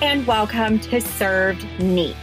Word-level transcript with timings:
and 0.00 0.24
welcome 0.28 0.78
to 0.78 1.00
Served 1.00 1.66
Neat. 1.80 2.14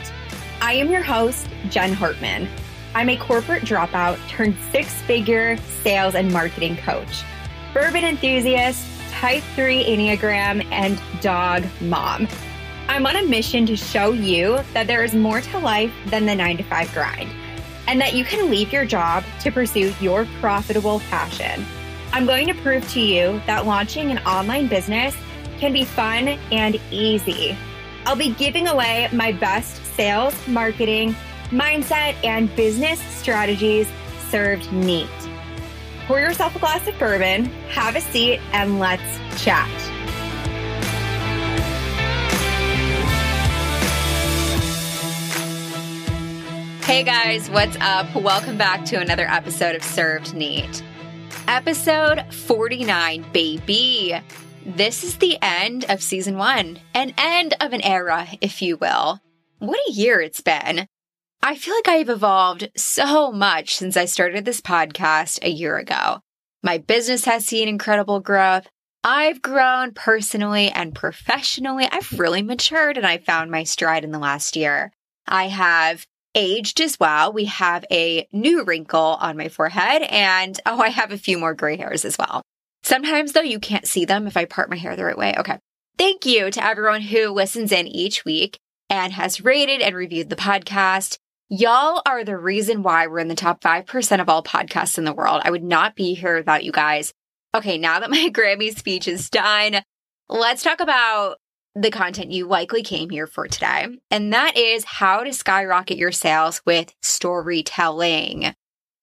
I 0.62 0.74
am 0.74 0.90
your 0.90 1.02
host, 1.02 1.50
Jen 1.70 1.92
Hartman. 1.92 2.48
I'm 2.94 3.10
a 3.10 3.18
corporate 3.18 3.64
dropout 3.64 4.18
turned 4.30 4.56
six 4.72 4.94
figure 5.02 5.58
sales 5.84 6.16
and 6.16 6.32
marketing 6.32 6.78
coach, 6.78 7.24
bourbon 7.74 8.06
enthusiast, 8.06 8.88
type 9.12 9.44
3 9.56 9.84
Enneagram, 9.84 10.66
and 10.72 11.02
dog 11.22 11.66
mom. 11.82 12.30
I'm 12.88 13.06
on 13.06 13.18
a 13.18 13.26
mission 13.26 13.66
to 13.66 13.76
show 13.76 14.14
you 14.14 14.60
that 14.74 14.88
there 14.88 15.04
is 15.04 15.14
more 15.14 15.42
to 15.42 15.60
life 15.60 15.92
than 16.06 16.26
the 16.26 16.36
nine 16.36 16.56
to 16.58 16.64
five 16.64 16.94
grind 16.94 17.30
and 17.88 18.00
that 18.00 18.14
you 18.14 18.24
can 18.24 18.50
leave 18.50 18.72
your 18.72 18.86
job 18.86 19.26
to 19.42 19.52
pursue 19.52 19.94
your 20.00 20.26
profitable 20.40 21.02
passion. 21.10 21.66
I'm 22.14 22.26
going 22.26 22.48
to 22.48 22.54
prove 22.54 22.90
to 22.94 23.02
you 23.02 23.42
that 23.48 23.66
launching 23.66 24.12
an 24.12 24.20
online 24.20 24.68
business 24.68 25.14
can 25.60 25.74
be 25.74 25.84
fun 25.84 26.30
and 26.52 26.80
easy. 26.92 27.58
I'll 28.08 28.16
be 28.16 28.30
giving 28.36 28.68
away 28.68 29.10
my 29.12 29.32
best 29.32 29.84
sales, 29.96 30.36
marketing, 30.48 31.16
mindset, 31.50 32.16
and 32.24 32.56
business 32.56 33.00
strategies 33.02 33.88
served 34.30 34.72
neat. 34.72 35.10
Pour 36.06 36.20
yourself 36.20 36.56
a 36.56 36.60
glass 36.60 36.88
of 36.88 36.98
bourbon, 37.00 37.46
have 37.70 37.96
a 37.96 38.02
seat, 38.02 38.40
and 38.54 38.78
let's 38.78 39.02
chat. 39.44 39.68
Hey 46.84 47.02
guys, 47.04 47.50
what's 47.50 47.76
up? 47.78 48.14
Welcome 48.14 48.56
back 48.56 48.86
to 48.86 48.98
another 48.98 49.28
episode 49.28 49.76
of 49.76 49.84
Served 49.84 50.36
Neat. 50.36 50.84
Episode 51.48 52.32
49, 52.32 53.26
baby. 53.34 54.22
This 54.66 55.04
is 55.04 55.18
the 55.20 55.38
end 55.44 55.86
of 55.90 56.02
season 56.02 56.40
one, 56.40 56.80
an 56.96 57.14
end 57.20 57.54
of 57.62 57.72
an 57.72 57.82
era, 57.82 58.28
if 58.42 58.64
you 58.64 58.78
will. 58.78 59.22
What 59.60 59.80
a 59.88 59.92
year 59.92 60.20
it's 60.20 60.42
been. 60.42 60.88
I 61.44 61.56
feel 61.56 61.76
like 61.76 61.88
I've 61.88 62.10
evolved 62.10 62.72
so 62.76 63.32
much 63.32 63.76
since 63.76 63.96
I 63.96 64.06
started 64.06 64.44
this 64.44 64.62
podcast 64.62 65.38
a 65.44 65.52
year 65.52 65.78
ago. 65.78 66.20
My 66.64 66.80
business 66.80 67.26
has 67.26 67.46
seen 67.46 67.68
incredible 67.68 68.20
growth. 68.22 68.68
I've 69.04 69.44
grown 69.44 69.94
personally 69.94 70.72
and 70.72 70.96
professionally. 70.96 71.88
I've 71.92 72.18
really 72.20 72.42
matured 72.42 72.98
and 72.98 73.06
I 73.06 73.20
found 73.20 73.52
my 73.52 73.66
stride 73.66 74.04
in 74.04 74.12
the 74.12 74.18
last 74.18 74.56
year. 74.56 74.92
I 75.28 75.48
have 75.50 76.08
aged 76.34 76.82
as 76.82 77.00
well. 77.00 77.32
We 77.32 77.46
have 77.46 77.86
a 77.92 78.28
new 78.34 78.64
wrinkle 78.64 79.18
on 79.22 79.38
my 79.38 79.48
forehead 79.48 80.02
and 80.02 80.60
oh, 80.66 80.82
I 80.82 80.90
have 80.90 81.12
a 81.12 81.20
few 81.20 81.38
more 81.38 81.54
gray 81.54 81.78
hairs 81.78 82.04
as 82.04 82.18
well. 82.18 82.42
Sometimes, 82.86 83.32
though, 83.32 83.42
you 83.42 83.60
can't 83.60 83.88
see 83.88 84.06
them 84.06 84.28
if 84.28 84.38
I 84.38 84.46
part 84.46 84.70
my 84.70 84.76
hair 84.76 84.96
the 84.96 85.06
right 85.06 85.18
way. 85.18 85.34
Okay. 85.40 85.58
Thank 85.98 86.28
you 86.28 86.52
to 86.52 86.64
everyone 86.64 87.02
who 87.02 87.30
listens 87.30 87.72
in 87.72 87.88
each 87.88 88.24
week 88.24 88.60
and 88.92 89.12
has 89.12 89.44
rated 89.44 89.82
and 89.82 89.96
reviewed 89.96 90.30
the 90.30 90.36
podcast. 90.36 91.18
Y'all 91.50 92.04
are 92.06 92.24
the 92.24 92.38
reason 92.38 92.84
why 92.84 93.08
we're 93.08 93.18
in 93.18 93.28
the 93.28 93.34
top 93.34 93.60
5% 93.62 94.22
of 94.22 94.30
all 94.30 94.44
podcasts 94.44 95.00
in 95.00 95.04
the 95.04 95.16
world. 95.16 95.42
I 95.44 95.50
would 95.50 95.64
not 95.64 95.96
be 95.96 96.14
here 96.14 96.38
without 96.38 96.64
you 96.64 96.72
guys. 96.72 97.12
Okay, 97.56 97.80
now 97.80 98.02
that 98.02 98.12
my 98.12 98.30
Grammy 98.32 98.78
speech 98.78 99.08
is 99.08 99.32
done, 99.32 99.82
let's 100.30 100.62
talk 100.62 100.80
about 100.80 101.38
the 101.74 101.90
content 101.90 102.30
you 102.30 102.48
likely 102.48 102.84
came 102.84 103.10
here 103.10 103.26
for 103.26 103.48
today. 103.48 103.88
And 104.12 104.32
that 104.32 104.58
is 104.58 104.84
how 104.84 105.24
to 105.24 105.34
skyrocket 105.34 105.98
your 105.98 106.12
sales 106.12 106.62
with 106.68 106.94
storytelling. 107.02 108.54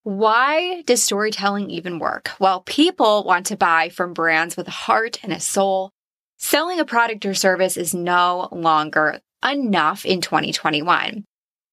Why 0.04 0.82
does 0.82 1.00
storytelling 1.00 1.70
even 1.70 2.00
work? 2.00 2.32
Well, 2.40 2.62
people 2.62 3.22
want 3.22 3.46
to 3.46 3.56
buy 3.56 3.88
from 3.88 4.14
brands 4.14 4.56
with 4.56 4.66
a 4.66 4.72
heart 4.72 5.20
and 5.22 5.32
a 5.32 5.38
soul. 5.38 5.92
Selling 6.38 6.80
a 6.80 6.84
product 6.84 7.24
or 7.24 7.34
service 7.34 7.76
is 7.76 7.94
no 7.94 8.48
longer 8.50 9.20
enough 9.48 10.04
in 10.04 10.20
2021. 10.20 11.24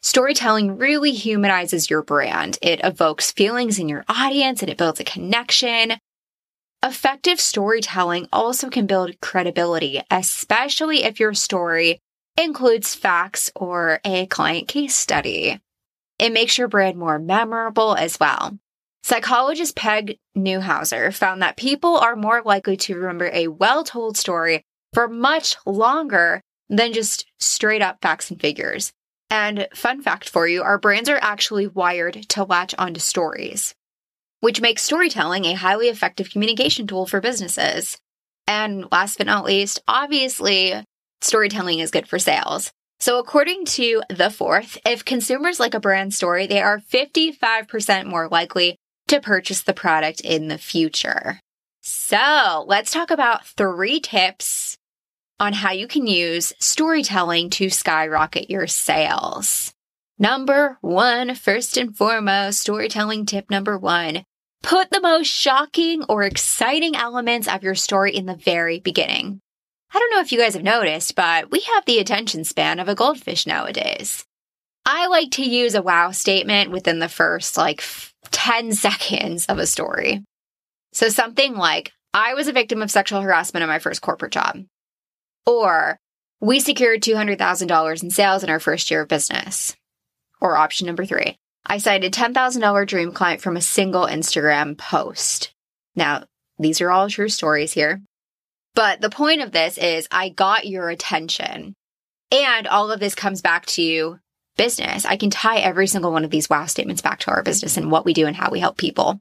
Storytelling 0.04 0.78
really 0.78 1.12
humanizes 1.12 1.90
your 1.90 2.04
brand. 2.04 2.60
It 2.62 2.82
evokes 2.84 3.32
feelings 3.32 3.80
in 3.80 3.90
your 3.90 4.06
audience 4.08 4.62
and 4.62 4.70
it 4.70 4.78
builds 4.78 5.00
a 5.00 5.04
connection. 5.04 5.94
Effective 6.86 7.40
storytelling 7.40 8.28
also 8.32 8.70
can 8.70 8.86
build 8.86 9.20
credibility, 9.22 10.02
especially 10.12 11.04
if 11.04 11.20
your 11.20 11.34
story 11.34 12.00
includes 12.40 12.94
facts 12.94 13.52
or 13.56 14.00
a 14.06 14.28
client 14.28 14.68
case 14.68 14.96
study. 14.96 15.60
It 16.20 16.34
makes 16.34 16.58
your 16.58 16.68
brand 16.68 16.98
more 16.98 17.18
memorable 17.18 17.96
as 17.96 18.20
well. 18.20 18.60
Psychologist 19.04 19.76
Peg 19.76 20.20
Neuhauser 20.38 21.14
found 21.14 21.42
that 21.42 21.58
people 21.58 21.98
are 21.98 22.18
more 22.18 22.42
likely 22.44 22.76
to 22.78 22.96
remember 22.96 23.30
a 23.34 23.48
well 23.48 23.84
told 23.84 24.18
story 24.18 24.62
for 24.94 25.08
much 25.08 25.56
longer 25.66 26.42
than 26.70 26.94
just 26.94 27.26
straight 27.40 27.82
up 27.82 28.00
facts 28.02 28.30
and 28.30 28.40
figures. 28.40 28.92
And 29.30 29.68
fun 29.74 30.02
fact 30.02 30.28
for 30.28 30.48
you, 30.48 30.62
our 30.64 30.78
brains 30.78 31.08
are 31.08 31.20
actually 31.22 31.68
wired 31.68 32.28
to 32.30 32.44
latch 32.44 32.76
onto 32.78 33.00
stories, 33.00 33.74
which 34.42 34.62
makes 34.62 34.84
storytelling 34.84 35.46
a 35.46 35.54
highly 35.54 35.88
effective 35.88 36.30
communication 36.30 36.86
tool 36.86 37.06
for 37.06 37.22
businesses. 37.22 37.98
And 38.48 38.92
last 38.92 39.18
but 39.18 39.28
not 39.28 39.46
least, 39.46 39.82
obviously, 39.88 40.84
storytelling 41.22 41.80
is 41.80 41.92
good 41.92 42.08
for 42.08 42.20
sales. 42.20 42.72
So, 43.00 43.18
according 43.18 43.66
to 43.66 44.04
The 44.10 44.30
Fourth, 44.30 44.78
if 44.86 45.06
consumers 45.06 45.60
like 45.60 45.74
a 45.74 45.80
brand 45.80 46.14
story, 46.14 46.48
they 46.48 46.62
are 46.62 46.80
55% 46.80 48.06
more 48.06 48.28
likely 48.28 48.76
to 49.08 49.22
purchase 49.22 49.62
the 49.62 49.74
product 49.74 50.20
in 50.22 50.50
the 50.50 50.58
future. 50.58 51.40
So, 51.82 52.66
let's 52.68 52.92
talk 52.92 53.10
about 53.10 53.46
three 53.46 54.02
tips 54.02 54.78
on 55.40 55.54
how 55.54 55.72
you 55.72 55.88
can 55.88 56.08
use 56.08 56.52
storytelling 56.60 57.50
to 57.52 57.70
skyrocket 57.70 58.50
your 58.50 58.68
sales. 58.68 59.72
Number 60.18 60.78
one, 60.82 61.34
first 61.36 61.78
and 61.78 61.96
foremost, 61.96 62.60
storytelling 62.60 63.26
tip 63.26 63.50
number 63.50 63.78
one 63.78 64.24
put 64.62 64.90
the 64.90 65.00
most 65.00 65.28
shocking 65.28 66.04
or 66.10 66.24
exciting 66.24 66.98
elements 66.98 67.48
of 67.48 67.64
your 67.64 67.76
story 67.76 68.14
in 68.14 68.26
the 68.26 68.36
very 68.36 68.80
beginning. 68.80 69.40
I 69.92 70.00
don't 70.00 70.12
know 70.12 70.22
if 70.22 70.32
you 70.32 70.40
guys 70.40 70.54
have 70.54 70.64
noticed, 70.64 71.16
but 71.16 71.52
we 71.52 71.62
have 71.62 71.86
the 71.86 72.00
attention 72.00 72.44
span 72.44 72.80
of 72.80 72.88
a 72.88 72.96
goldfish 72.96 73.48
nowadays. 73.48 74.26
I 74.86 75.08
like 75.08 75.32
to 75.32 75.44
use 75.44 75.76
a 75.76 75.82
wow 75.82 76.12
statement 76.12 76.72
within 76.72 77.00
the 77.00 77.10
first 77.10 77.58
like 77.58 77.84
10 78.32 78.72
seconds 78.74 79.46
of 79.48 79.58
a 79.58 79.68
story. 79.68 80.24
So 80.94 81.10
something 81.10 81.56
like, 81.56 81.92
I 82.14 82.34
was 82.34 82.48
a 82.48 82.54
victim 82.54 82.82
of 82.82 82.90
sexual 82.90 83.22
harassment 83.22 83.64
in 83.64 83.70
my 83.70 83.80
first 83.80 84.02
corporate 84.02 84.32
job. 84.32 84.64
Or, 85.46 85.98
we 86.42 86.60
secured 86.60 87.02
$200,000 87.02 88.04
in 88.04 88.10
sales 88.10 88.44
in 88.44 88.50
our 88.50 88.60
first 88.60 88.90
year 88.90 89.02
of 89.02 89.08
business. 89.08 89.76
Or 90.42 90.56
option 90.56 90.88
number 90.88 91.06
three, 91.06 91.36
I 91.66 91.78
signed 91.78 92.04
a 92.04 92.10
$10,000 92.10 92.88
dream 92.88 93.12
client 93.12 93.42
from 93.42 93.58
a 93.58 93.62
single 93.62 94.06
Instagram 94.06 94.78
post. 94.78 95.54
Now, 95.96 96.24
these 96.58 96.82
are 96.82 96.90
all 96.90 97.10
true 97.10 97.30
stories 97.30 97.74
here. 97.74 98.02
But 98.76 99.02
the 99.02 99.10
point 99.10 99.42
of 99.42 99.52
this 99.52 99.78
is 99.78 100.08
I 100.12 100.30
got 100.30 100.68
your 100.68 100.90
attention. 100.90 101.76
And 102.32 102.68
all 102.68 102.92
of 102.92 103.00
this 103.00 103.16
comes 103.16 103.42
back 103.42 103.66
to 103.68 104.20
business. 104.56 105.06
I 105.06 105.18
can 105.18 105.30
tie 105.30 105.58
every 105.58 105.88
single 105.88 106.12
one 106.12 106.26
of 106.26 106.32
these 106.32 106.50
wow 106.50 106.66
statements 106.66 107.02
back 107.02 107.20
to 107.22 107.32
our 107.32 107.44
business 107.44 107.78
and 107.78 107.92
what 107.92 108.06
we 108.06 108.14
do 108.14 108.28
and 108.28 108.36
how 108.36 108.52
we 108.52 108.60
help 108.60 108.78
people. 108.78 109.20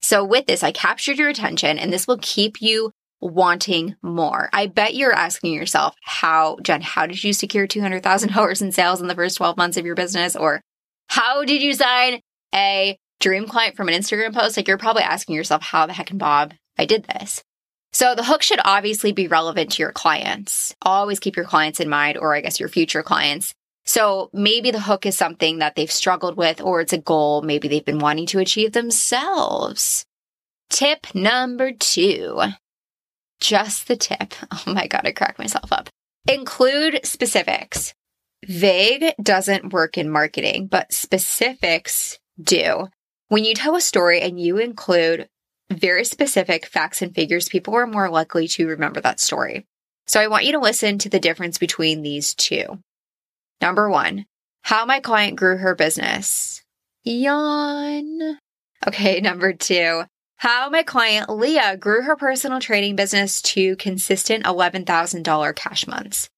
So 0.00 0.24
with 0.24 0.46
this, 0.46 0.62
I 0.62 0.72
captured 0.72 1.18
your 1.18 1.28
attention 1.28 1.78
and 1.78 1.92
this 1.92 2.06
will 2.06 2.18
keep 2.22 2.62
you 2.62 2.92
wanting 3.20 3.96
more. 4.02 4.48
I 4.52 4.66
bet 4.66 4.94
you're 4.94 5.12
asking 5.12 5.54
yourself, 5.54 5.94
how, 6.02 6.58
Jen, 6.62 6.82
how 6.82 7.06
did 7.06 7.22
you 7.24 7.32
secure 7.32 7.66
$200,000 7.66 8.62
in 8.62 8.72
sales 8.72 9.00
in 9.00 9.08
the 9.08 9.14
first 9.14 9.36
12 9.38 9.56
months 9.56 9.76
of 9.76 9.86
your 9.86 9.94
business? 9.94 10.36
Or 10.36 10.60
how 11.08 11.44
did 11.44 11.62
you 11.62 11.72
sign 11.72 12.20
a 12.54 12.96
dream 13.20 13.46
client 13.46 13.76
from 13.76 13.88
an 13.88 13.94
Instagram 13.94 14.34
post? 14.34 14.56
Like 14.56 14.68
you're 14.68 14.78
probably 14.78 15.02
asking 15.02 15.34
yourself, 15.34 15.62
how 15.62 15.86
the 15.86 15.92
heck 15.92 16.10
and 16.10 16.18
Bob 16.18 16.54
I 16.78 16.84
did 16.84 17.04
this. 17.04 17.42
So 17.96 18.14
the 18.14 18.24
hook 18.24 18.42
should 18.42 18.60
obviously 18.62 19.12
be 19.12 19.26
relevant 19.26 19.72
to 19.72 19.82
your 19.82 19.90
clients. 19.90 20.76
Always 20.82 21.18
keep 21.18 21.34
your 21.34 21.46
clients 21.46 21.80
in 21.80 21.88
mind, 21.88 22.18
or 22.18 22.34
I 22.34 22.42
guess 22.42 22.60
your 22.60 22.68
future 22.68 23.02
clients. 23.02 23.54
So 23.86 24.28
maybe 24.34 24.70
the 24.70 24.82
hook 24.82 25.06
is 25.06 25.16
something 25.16 25.60
that 25.60 25.76
they've 25.76 25.90
struggled 25.90 26.36
with, 26.36 26.60
or 26.60 26.82
it's 26.82 26.92
a 26.92 26.98
goal 26.98 27.40
maybe 27.40 27.68
they've 27.68 27.82
been 27.82 27.98
wanting 27.98 28.26
to 28.26 28.38
achieve 28.38 28.72
themselves. 28.72 30.04
Tip 30.68 31.06
number 31.14 31.72
two. 31.72 32.38
Just 33.40 33.88
the 33.88 33.96
tip. 33.96 34.34
Oh 34.52 34.74
my 34.74 34.86
God, 34.88 35.06
I 35.06 35.12
cracked 35.12 35.38
myself 35.38 35.72
up. 35.72 35.88
Include 36.28 37.00
specifics. 37.02 37.94
Vague 38.44 39.14
doesn't 39.22 39.72
work 39.72 39.96
in 39.96 40.10
marketing, 40.10 40.66
but 40.66 40.92
specifics 40.92 42.18
do. 42.38 42.88
When 43.28 43.46
you 43.46 43.54
tell 43.54 43.74
a 43.74 43.80
story 43.80 44.20
and 44.20 44.38
you 44.38 44.58
include 44.58 45.30
very 45.70 46.04
specific 46.04 46.66
facts 46.66 47.02
and 47.02 47.14
figures, 47.14 47.48
people 47.48 47.74
are 47.74 47.86
more 47.86 48.08
likely 48.08 48.48
to 48.48 48.68
remember 48.68 49.00
that 49.00 49.20
story. 49.20 49.66
So 50.06 50.20
I 50.20 50.28
want 50.28 50.44
you 50.44 50.52
to 50.52 50.60
listen 50.60 50.98
to 50.98 51.08
the 51.08 51.18
difference 51.18 51.58
between 51.58 52.02
these 52.02 52.34
two. 52.34 52.78
Number 53.60 53.90
one, 53.90 54.26
how 54.62 54.84
my 54.84 55.00
client 55.00 55.36
grew 55.36 55.56
her 55.56 55.74
business. 55.74 56.62
Yawn. 57.04 58.38
Okay, 58.86 59.20
number 59.22 59.52
two, 59.52 60.04
how 60.36 60.68
my 60.70 60.82
client 60.82 61.30
Leah 61.30 61.76
grew 61.76 62.02
her 62.02 62.16
personal 62.16 62.60
trading 62.60 62.94
business 62.94 63.42
to 63.42 63.76
consistent 63.76 64.44
$11,000 64.44 65.56
cash 65.56 65.86
months. 65.86 66.28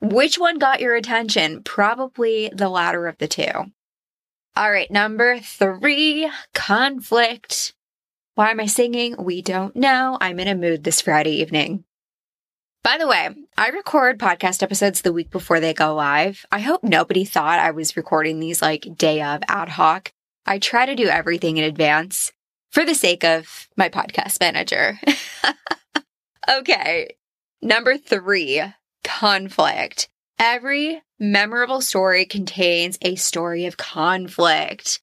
Which 0.00 0.38
one 0.38 0.58
got 0.58 0.80
your 0.80 0.96
attention? 0.96 1.62
Probably 1.62 2.50
the 2.52 2.68
latter 2.68 3.06
of 3.06 3.18
the 3.18 3.28
two. 3.28 3.72
All 4.56 4.70
right, 4.70 4.90
number 4.90 5.38
three, 5.38 6.28
conflict. 6.52 7.72
Why 8.34 8.50
am 8.50 8.60
I 8.60 8.66
singing? 8.66 9.14
We 9.18 9.42
don't 9.42 9.76
know. 9.76 10.16
I'm 10.18 10.40
in 10.40 10.48
a 10.48 10.54
mood 10.54 10.84
this 10.84 11.02
Friday 11.02 11.42
evening. 11.42 11.84
By 12.82 12.96
the 12.96 13.06
way, 13.06 13.28
I 13.58 13.68
record 13.68 14.18
podcast 14.18 14.62
episodes 14.62 15.02
the 15.02 15.12
week 15.12 15.30
before 15.30 15.60
they 15.60 15.74
go 15.74 15.94
live. 15.94 16.46
I 16.50 16.60
hope 16.60 16.82
nobody 16.82 17.26
thought 17.26 17.58
I 17.58 17.72
was 17.72 17.96
recording 17.96 18.40
these 18.40 18.62
like 18.62 18.96
day 18.96 19.20
of 19.20 19.42
ad 19.48 19.68
hoc. 19.68 20.12
I 20.46 20.58
try 20.58 20.86
to 20.86 20.96
do 20.96 21.08
everything 21.08 21.58
in 21.58 21.64
advance 21.64 22.32
for 22.70 22.86
the 22.86 22.94
sake 22.94 23.22
of 23.22 23.68
my 23.76 23.90
podcast 23.90 24.40
manager. 24.40 24.98
okay. 26.50 27.16
Number 27.60 27.98
three, 27.98 28.62
conflict. 29.04 30.08
Every 30.38 31.02
memorable 31.20 31.82
story 31.82 32.24
contains 32.24 32.98
a 33.02 33.14
story 33.16 33.66
of 33.66 33.76
conflict. 33.76 35.00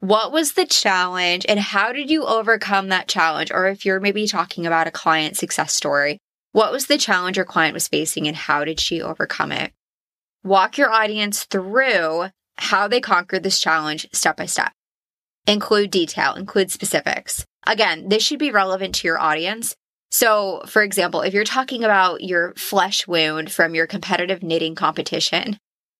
What 0.00 0.32
was 0.32 0.52
the 0.52 0.64
challenge 0.64 1.44
and 1.46 1.60
how 1.60 1.92
did 1.92 2.10
you 2.10 2.24
overcome 2.24 2.88
that 2.88 3.06
challenge? 3.06 3.50
Or 3.52 3.68
if 3.68 3.84
you're 3.84 4.00
maybe 4.00 4.26
talking 4.26 4.66
about 4.66 4.86
a 4.86 4.90
client 4.90 5.36
success 5.36 5.74
story, 5.74 6.18
what 6.52 6.72
was 6.72 6.86
the 6.86 6.96
challenge 6.96 7.36
your 7.36 7.44
client 7.44 7.74
was 7.74 7.86
facing 7.86 8.26
and 8.26 8.34
how 8.34 8.64
did 8.64 8.80
she 8.80 9.02
overcome 9.02 9.52
it? 9.52 9.72
Walk 10.42 10.78
your 10.78 10.90
audience 10.90 11.44
through 11.44 12.30
how 12.56 12.88
they 12.88 13.00
conquered 13.00 13.42
this 13.42 13.60
challenge 13.60 14.06
step 14.12 14.38
by 14.38 14.46
step. 14.46 14.72
Include 15.46 15.90
detail, 15.90 16.34
include 16.34 16.70
specifics. 16.70 17.44
Again, 17.66 18.08
this 18.08 18.22
should 18.22 18.38
be 18.38 18.50
relevant 18.50 18.94
to 18.96 19.06
your 19.06 19.20
audience. 19.20 19.76
So, 20.10 20.62
for 20.66 20.82
example, 20.82 21.20
if 21.20 21.34
you're 21.34 21.44
talking 21.44 21.84
about 21.84 22.22
your 22.22 22.54
flesh 22.54 23.06
wound 23.06 23.52
from 23.52 23.74
your 23.74 23.86
competitive 23.86 24.42
knitting 24.42 24.74
competition 24.74 25.58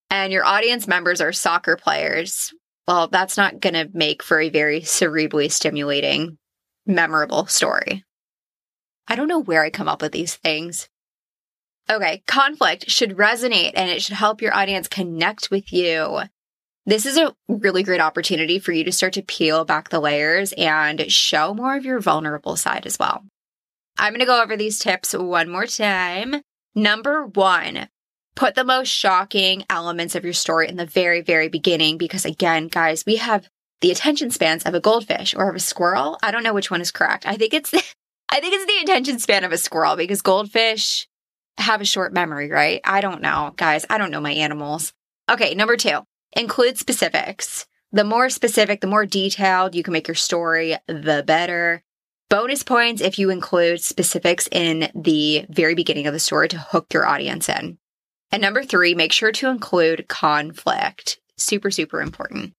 and 0.08 0.32
your 0.32 0.44
audience 0.44 0.88
members 0.88 1.20
are 1.20 1.32
soccer 1.32 1.76
players, 1.76 2.52
well, 2.90 3.06
that's 3.06 3.36
not 3.36 3.60
going 3.60 3.74
to 3.74 3.88
make 3.94 4.20
for 4.20 4.40
a 4.40 4.48
very 4.48 4.80
cerebrally 4.80 5.48
stimulating, 5.48 6.38
memorable 6.86 7.46
story. 7.46 8.04
I 9.06 9.14
don't 9.14 9.28
know 9.28 9.38
where 9.38 9.62
I 9.62 9.70
come 9.70 9.86
up 9.88 10.02
with 10.02 10.10
these 10.10 10.34
things. 10.34 10.88
Okay, 11.88 12.24
conflict 12.26 12.90
should 12.90 13.16
resonate 13.16 13.74
and 13.76 13.88
it 13.88 14.02
should 14.02 14.16
help 14.16 14.42
your 14.42 14.52
audience 14.52 14.88
connect 14.88 15.52
with 15.52 15.72
you. 15.72 16.22
This 16.84 17.06
is 17.06 17.16
a 17.16 17.32
really 17.48 17.84
great 17.84 18.00
opportunity 18.00 18.58
for 18.58 18.72
you 18.72 18.82
to 18.82 18.90
start 18.90 19.12
to 19.12 19.22
peel 19.22 19.64
back 19.64 19.90
the 19.90 20.00
layers 20.00 20.52
and 20.54 21.12
show 21.12 21.54
more 21.54 21.76
of 21.76 21.84
your 21.84 22.00
vulnerable 22.00 22.56
side 22.56 22.86
as 22.86 22.98
well. 22.98 23.22
I'm 23.98 24.14
going 24.14 24.18
to 24.18 24.26
go 24.26 24.42
over 24.42 24.56
these 24.56 24.80
tips 24.80 25.14
one 25.14 25.48
more 25.48 25.66
time. 25.66 26.42
Number 26.74 27.24
one, 27.24 27.88
put 28.36 28.54
the 28.54 28.64
most 28.64 28.88
shocking 28.88 29.64
elements 29.68 30.14
of 30.14 30.24
your 30.24 30.32
story 30.32 30.68
in 30.68 30.76
the 30.76 30.86
very, 30.86 31.20
very 31.20 31.48
beginning 31.48 31.98
because, 31.98 32.24
again, 32.24 32.68
guys, 32.68 33.04
we 33.06 33.16
have 33.16 33.48
the 33.80 33.90
attention 33.90 34.30
spans 34.30 34.64
of 34.64 34.74
a 34.74 34.80
goldfish 34.80 35.34
or 35.34 35.48
of 35.48 35.56
a 35.56 35.60
squirrel. 35.60 36.18
I 36.22 36.30
don't 36.30 36.42
know 36.42 36.54
which 36.54 36.70
one 36.70 36.80
is 36.80 36.90
correct. 36.90 37.26
I 37.26 37.36
think 37.36 37.54
it's 37.54 37.72
I 38.32 38.40
think 38.40 38.54
it's 38.54 38.66
the 38.66 38.82
attention 38.82 39.18
span 39.18 39.44
of 39.44 39.52
a 39.52 39.58
squirrel 39.58 39.96
because 39.96 40.22
goldfish 40.22 41.08
have 41.58 41.80
a 41.80 41.86
short 41.86 42.12
memory, 42.12 42.50
right? 42.50 42.80
I 42.84 43.00
don't 43.00 43.22
know, 43.22 43.52
guys. 43.56 43.84
I 43.90 43.98
don't 43.98 44.10
know 44.10 44.20
my 44.20 44.32
animals. 44.32 44.92
Okay, 45.30 45.54
number 45.54 45.76
two, 45.76 46.00
include 46.36 46.78
specifics. 46.78 47.66
The 47.92 48.04
more 48.04 48.30
specific, 48.30 48.80
the 48.80 48.86
more 48.86 49.04
detailed 49.04 49.74
you 49.74 49.82
can 49.82 49.92
make 49.92 50.06
your 50.06 50.14
story, 50.14 50.76
the 50.86 51.24
better. 51.26 51.82
Bonus 52.28 52.62
points 52.62 53.02
if 53.02 53.18
you 53.18 53.30
include 53.30 53.82
specifics 53.82 54.48
in 54.52 54.88
the 54.94 55.44
very 55.48 55.74
beginning 55.74 56.06
of 56.06 56.12
the 56.12 56.20
story 56.20 56.46
to 56.48 56.58
hook 56.58 56.86
your 56.94 57.04
audience 57.04 57.48
in. 57.48 57.78
And 58.32 58.42
number 58.42 58.62
three, 58.62 58.94
make 58.94 59.12
sure 59.12 59.32
to 59.32 59.48
include 59.48 60.08
conflict. 60.08 61.18
Super, 61.36 61.70
super 61.70 62.00
important. 62.00 62.52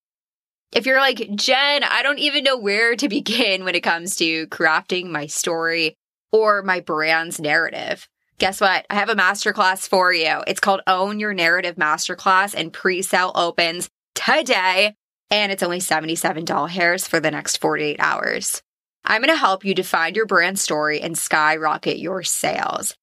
If 0.74 0.86
you're 0.86 1.00
like, 1.00 1.36
Jen, 1.36 1.84
I 1.84 2.02
don't 2.02 2.20
even 2.20 2.44
know 2.44 2.58
where 2.58 2.96
to 2.96 3.10
begin 3.10 3.64
when 3.64 3.76
it 3.76 3.82
comes 3.82 4.16
to 4.18 4.48
crafting 4.48 5.10
my 5.10 5.28
story 5.28 5.96
or 6.32 6.62
my 6.64 6.80
brand's 6.80 7.40
narrative. 7.40 8.08
Guess 8.38 8.60
what? 8.60 8.86
I 8.90 8.96
have 8.96 9.10
a 9.10 9.16
masterclass 9.16 9.88
for 9.88 10.12
you. 10.12 10.42
It's 10.48 10.60
called 10.60 10.82
Own 10.88 11.20
Your 11.20 11.34
Narrative 11.34 11.76
Masterclass 11.76 12.56
and 12.56 12.74
pre-sale 12.74 13.32
opens 13.36 13.88
today. 14.16 14.96
And 15.30 15.52
it's 15.52 15.64
only 15.64 15.80
$77 15.80 17.08
for 17.08 17.20
the 17.20 17.32
next 17.32 17.58
48 17.58 17.98
hours. 18.00 18.64
I'm 19.06 19.22
going 19.22 19.34
to 19.34 19.38
help 19.38 19.64
you 19.64 19.74
define 19.74 20.16
your 20.16 20.26
brand 20.26 20.60
story 20.60 21.02
and 21.02 21.18
skyrocket 21.18 22.00
your 22.00 22.24
sales. 22.24 22.96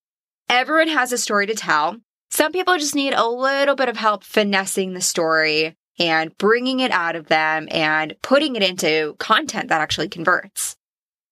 Everyone 0.49 0.89
has 0.89 1.13
a 1.13 1.19
story 1.19 1.47
to 1.47 1.55
tell. 1.55 1.99
Some 2.31 2.53
people 2.53 2.77
just 2.79 2.95
need 2.95 3.15
a 3.15 3.29
little 3.29 3.75
bit 3.75 3.89
of 3.89 3.97
help 3.97 4.23
finessing 4.23 4.93
the 4.93 5.01
story 5.01 5.77
and 5.99 6.37
bringing 6.39 6.81
it 6.81 6.91
out 6.91 7.17
of 7.17 7.27
them 7.27 7.69
and 7.71 8.15
putting 8.23 8.57
it 8.57 8.63
into 8.63 9.17
content 9.19 9.69
that 9.69 9.81
actually 9.81 10.09
converts. 10.09 10.77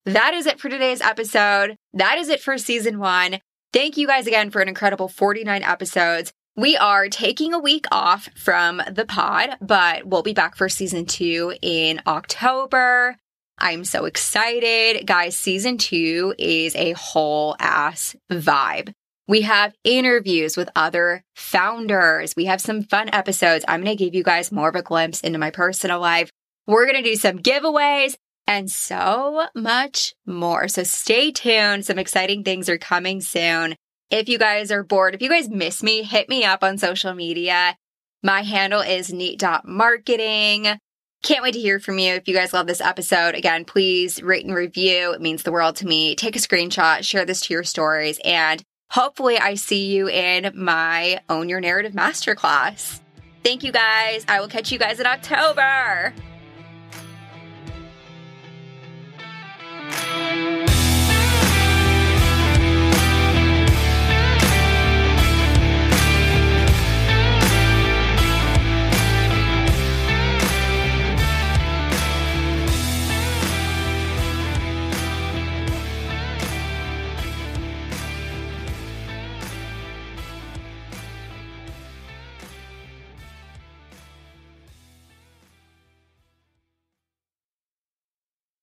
That 0.05 0.35
is 0.35 0.47
it 0.47 0.61
for 0.61 0.69
today's 0.69 1.01
episode. 1.01 1.77
That 1.93 2.19
is 2.19 2.29
it 2.29 2.41
for 2.41 2.59
season 2.59 2.99
one. 2.99 3.41
Thank 3.73 3.97
you 3.97 4.07
guys 4.07 4.27
again 4.27 4.51
for 4.51 4.61
an 4.61 4.69
incredible 4.69 5.09
49 5.09 5.63
episodes. 5.63 6.33
We 6.57 6.77
are 6.77 7.09
taking 7.09 7.53
a 7.53 7.59
week 7.59 7.87
off 7.93 8.31
from 8.35 8.81
the 8.91 9.05
pod, 9.05 9.57
but 9.61 10.07
we'll 10.07 10.23
be 10.23 10.33
back 10.33 10.57
for 10.57 10.69
season 10.69 11.05
two 11.05 11.55
in 11.61 12.01
October. 12.07 13.17
I'm 13.59 13.85
so 13.85 14.05
excited. 14.05 15.07
Guys, 15.07 15.37
season 15.37 15.77
two 15.77 16.35
is 16.39 16.75
a 16.77 16.93
whole 16.93 17.57
ass 17.59 18.17
vibe. 18.31 18.93
We 19.29 19.43
have 19.43 19.75
interviews 19.83 20.57
with 20.57 20.71
other 20.77 21.25
founders. 21.35 22.35
We 22.37 22.45
have 22.45 22.61
some 22.61 22.83
fun 22.83 23.11
episodes. 23.13 23.65
I'm 23.67 23.83
going 23.83 23.97
to 23.97 24.05
give 24.05 24.15
you 24.15 24.23
guys 24.23 24.53
more 24.53 24.69
of 24.69 24.77
a 24.77 24.83
glimpse 24.83 25.21
into 25.21 25.39
my 25.39 25.51
personal 25.51 25.99
life. 25.99 26.31
We're 26.67 26.87
going 26.87 27.03
to 27.03 27.11
do 27.11 27.17
some 27.17 27.41
giveaways 27.41 28.17
and 28.47 28.71
so 28.71 29.47
much 29.55 30.15
more. 30.27 30.69
So 30.69 30.85
stay 30.85 31.33
tuned. 31.33 31.85
Some 31.85 31.99
exciting 31.99 32.45
things 32.45 32.69
are 32.69 32.79
coming 32.79 33.21
soon. 33.21 33.75
If 34.11 34.29
you 34.29 34.39
guys 34.39 34.71
are 34.71 34.85
bored, 34.85 35.17
if 35.17 35.23
you 35.23 35.29
guys 35.29 35.49
miss 35.49 35.83
me, 35.83 36.03
hit 36.05 36.29
me 36.29 36.45
up 36.45 36.63
on 36.63 36.79
social 36.79 37.13
media. 37.13 37.77
My 38.23 38.43
handle 38.43 38.81
is 38.81 39.13
neat.marketing. 39.13 40.79
Can't 41.25 41.43
wait 41.43 41.55
to 41.55 41.61
hear 41.61 41.81
from 41.81 41.99
you. 41.99 42.15
If 42.15 42.29
you 42.29 42.35
guys 42.35 42.53
love 42.53 42.69
this 42.69 42.81
episode, 42.81 43.35
again, 43.35 43.65
please 43.65 44.23
rate 44.23 44.45
and 44.45 44.55
review. 44.55 45.13
It 45.13 45.21
means 45.21 45.43
the 45.43 45.51
world 45.51 45.75
to 45.77 45.87
me. 45.87 46.15
Take 46.15 46.37
a 46.37 46.39
screenshot, 46.39 47.03
share 47.03 47.25
this 47.25 47.41
to 47.43 47.55
your 47.55 47.65
stories, 47.65 48.21
and 48.25 48.63
Hopefully, 48.91 49.39
I 49.39 49.55
see 49.55 49.87
you 49.87 50.09
in 50.09 50.53
my 50.55 51.21
Own 51.29 51.49
Your 51.49 51.61
Narrative 51.61 51.93
Masterclass. 51.93 53.01
Thank 53.45 53.63
you 53.63 53.73
guys. 53.73 54.25
I 54.29 54.41
will 54.41 54.49
catch 54.49 54.73
you 54.73 54.79
guys 54.79 55.01
in 55.01 55.07
October. 55.07 56.15